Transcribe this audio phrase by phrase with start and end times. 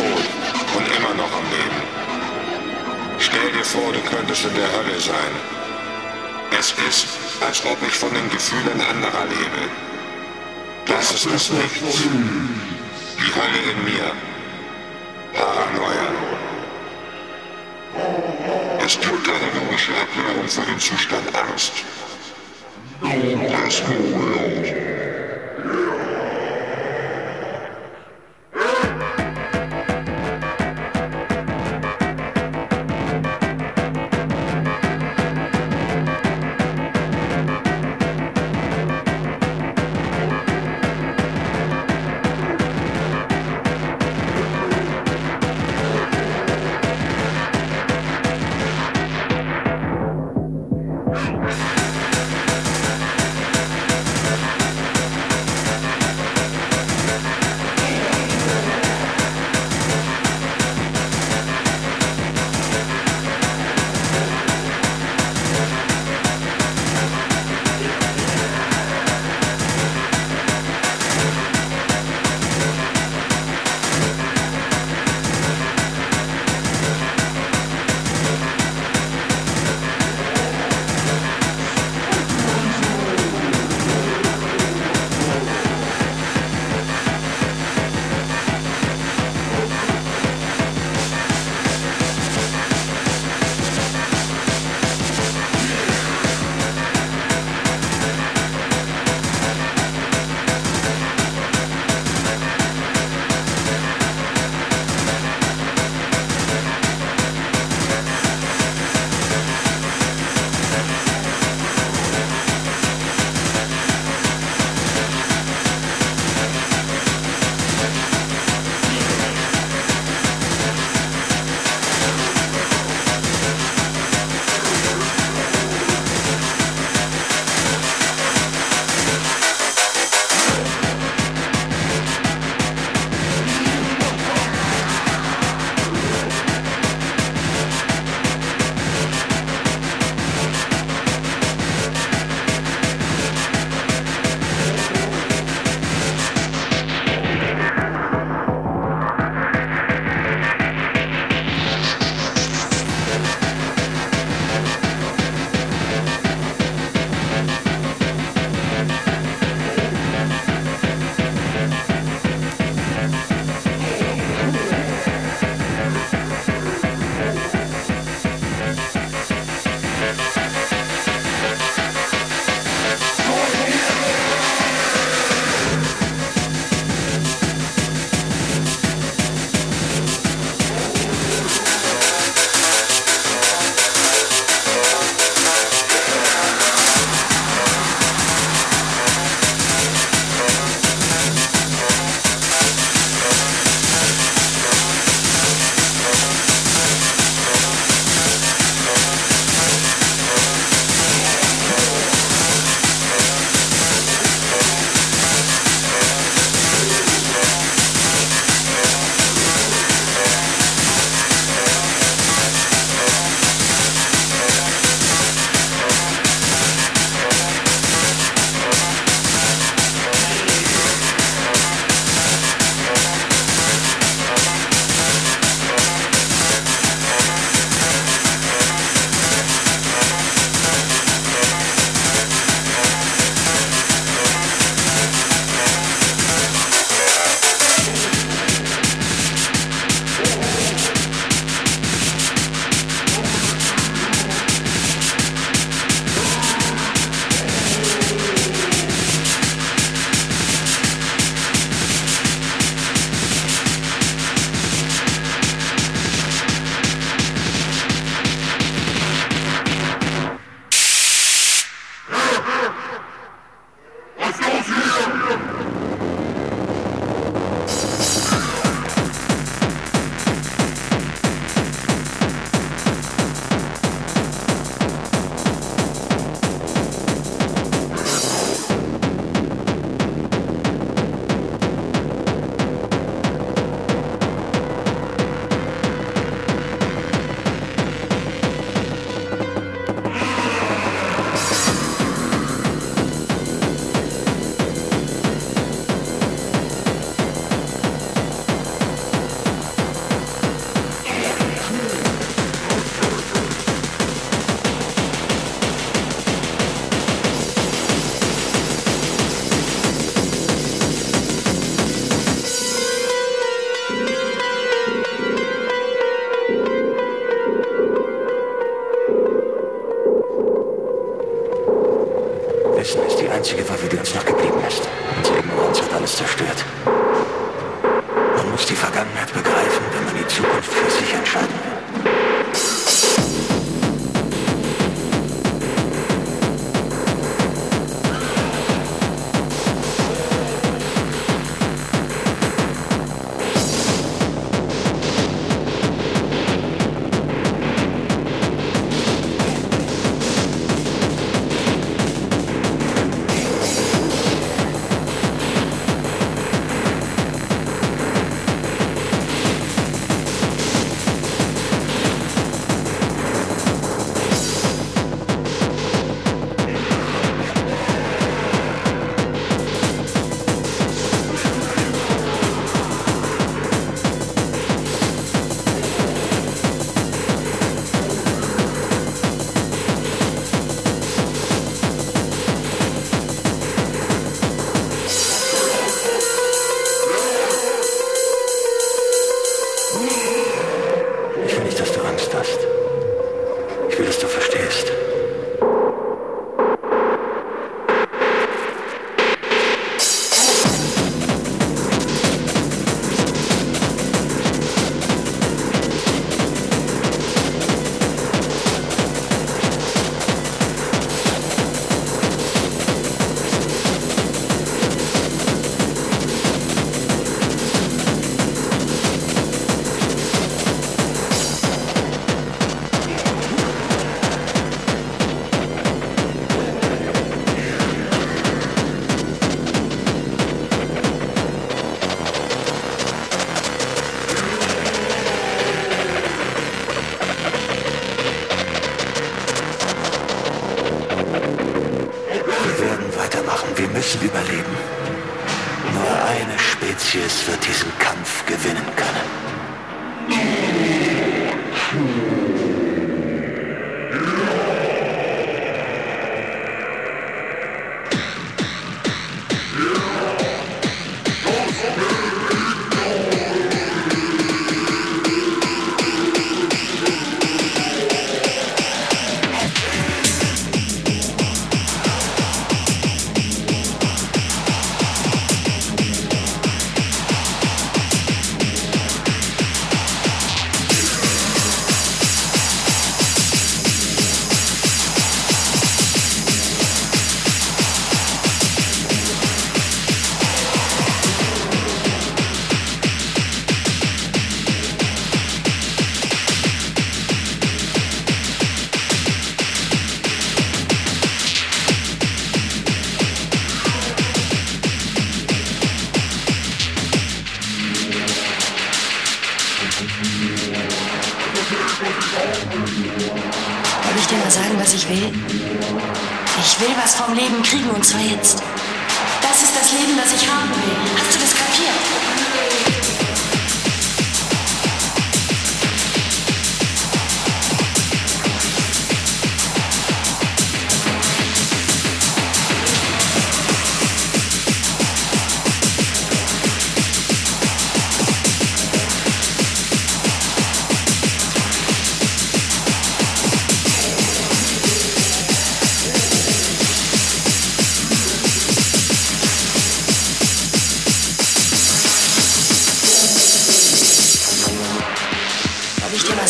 [0.00, 0.26] tot
[0.76, 1.80] und immer noch am Leben.
[3.18, 5.32] Stell dir vor, du könntest in der Hölle sein.
[6.58, 7.06] Es ist,
[7.46, 9.62] als ob ich von den Gefühlen anderer lebe.
[10.86, 11.82] Das ist es nicht.
[13.20, 14.08] Die Hölle in mir.
[15.34, 16.08] Paranoia.
[18.84, 21.72] Es tut eine logische Erklärung für den Zustand Angst.
[23.02, 23.84] Das ist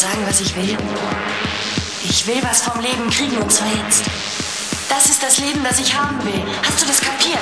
[0.01, 0.79] sagen, was ich will?
[2.03, 4.05] Ich will was vom Leben kriegen und zwar jetzt.
[4.89, 6.43] Das ist das Leben, das ich haben will.
[6.63, 7.39] Hast du das kapiert?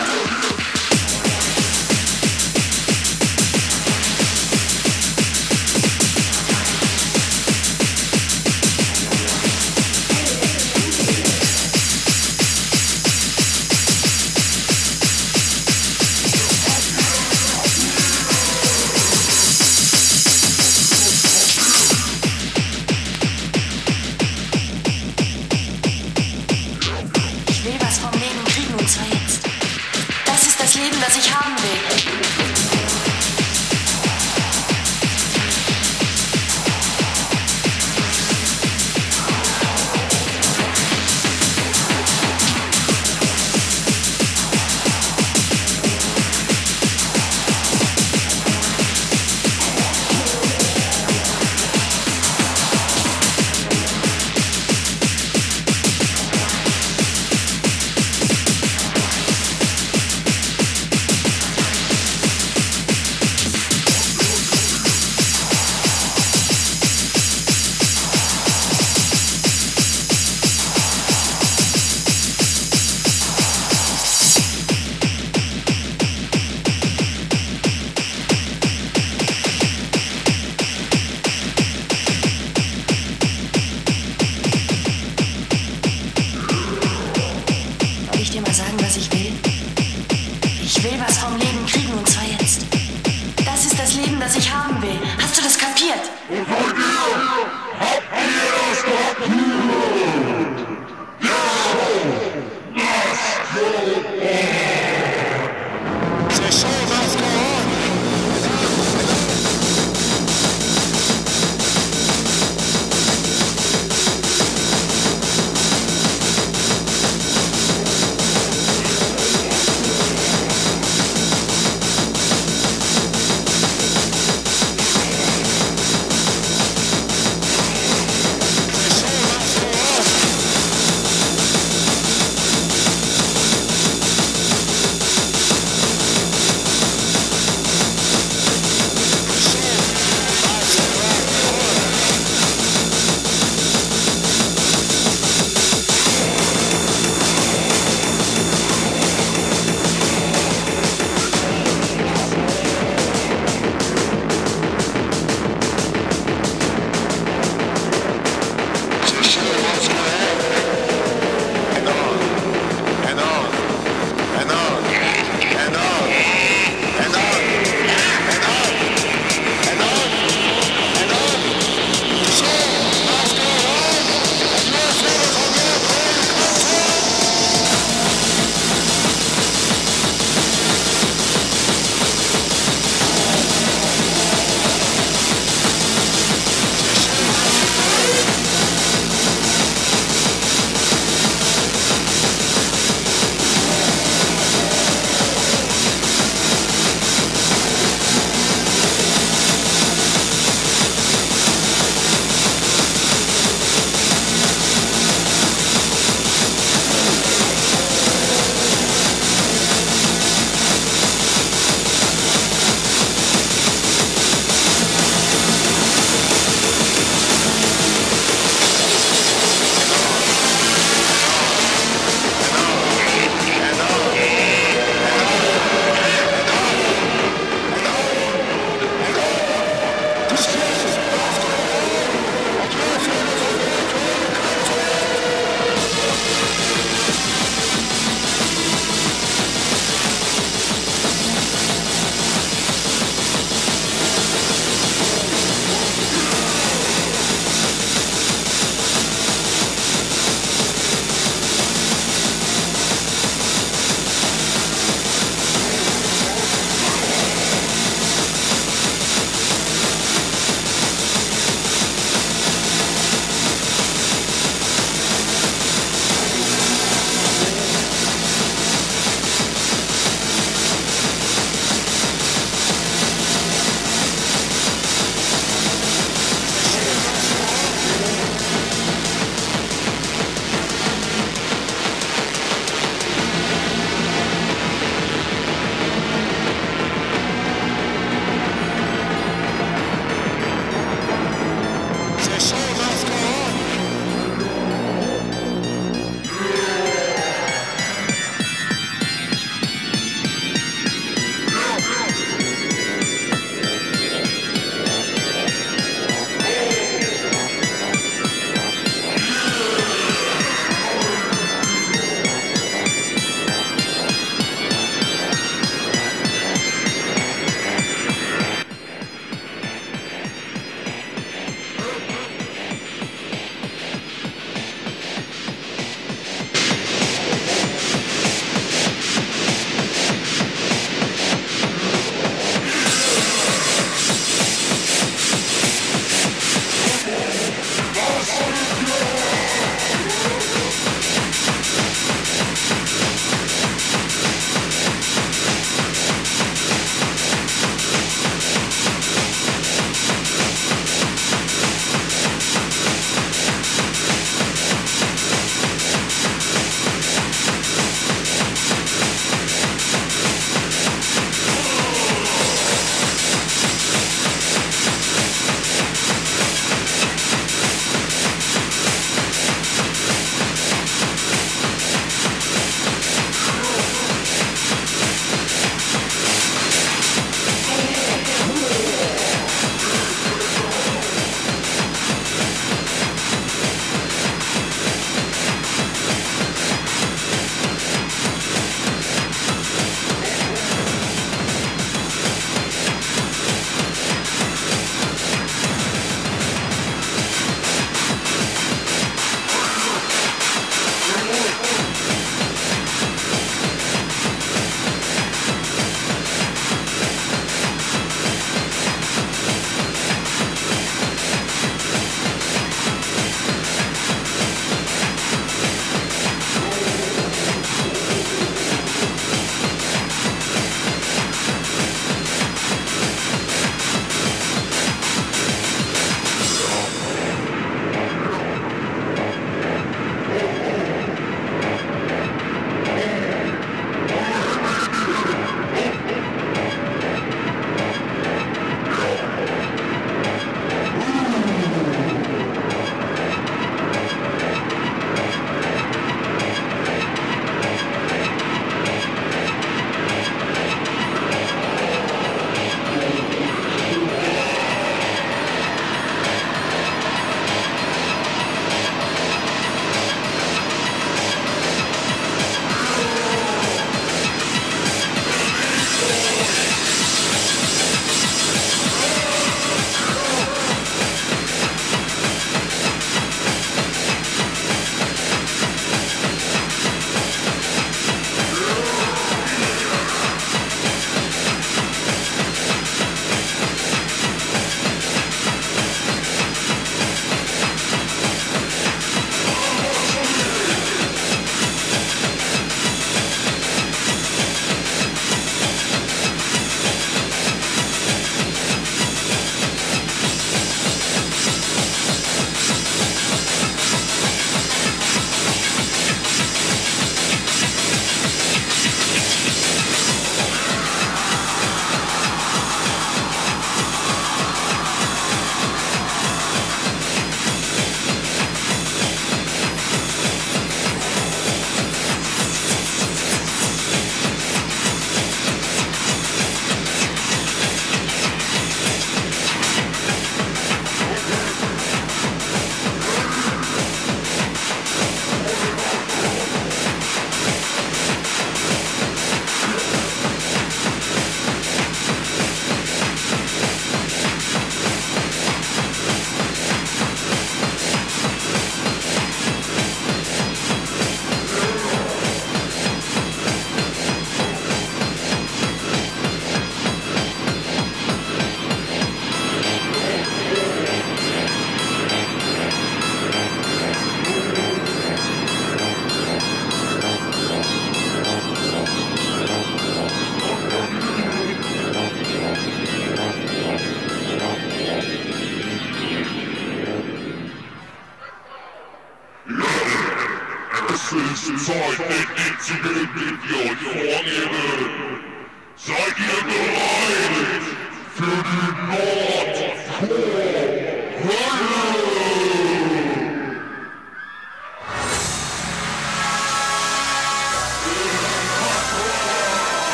[31.09, 31.58] das ich haben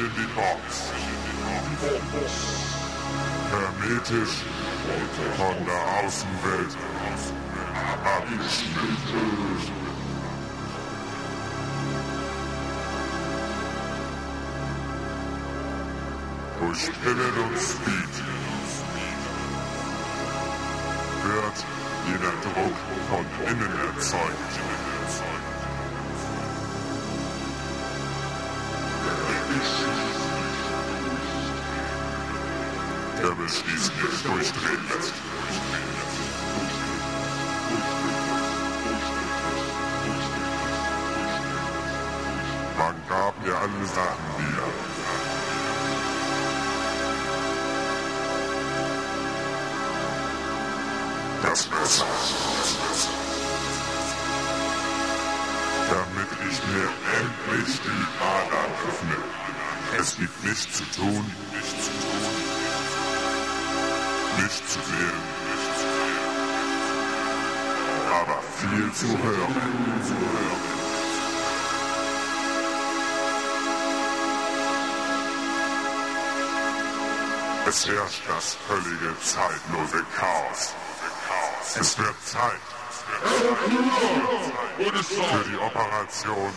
[0.00, 0.92] in die Box.
[3.50, 4.36] Hermetisch
[5.36, 6.72] von der Außenwelt
[8.04, 9.30] abgeschnitten.
[16.60, 18.14] Durch Pillen und Speed
[21.24, 21.58] wird
[22.06, 22.76] jeder Druck
[23.10, 25.39] von innen erzeugt.
[33.40, 35.90] beschließen, jetzt durchdrehen, jetzt durchdrehen.
[42.78, 44.49] Man gab mir alle Sachen, die
[77.70, 80.74] Es herrscht das völlige zeitlose Chaos.
[81.78, 82.60] Es wird Zeit.
[85.06, 86.50] Für die Operation.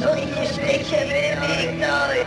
[0.00, 2.26] Zo'n gesprekje will ik nooit.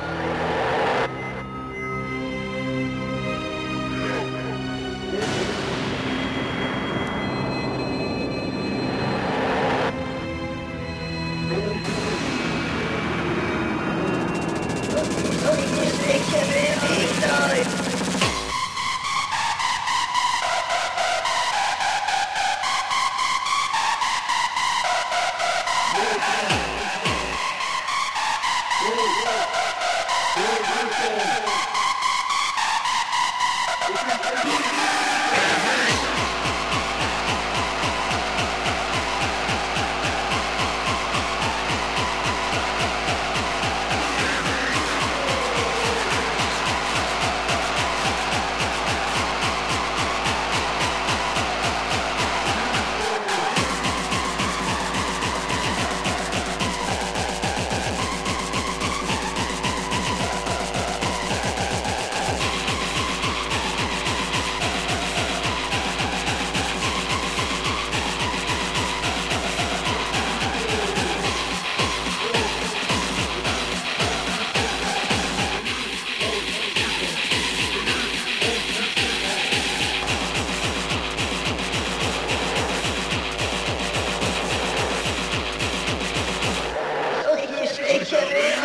[88.08, 88.57] Show